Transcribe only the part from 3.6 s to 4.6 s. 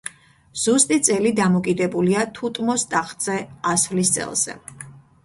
ასვლის წელზე.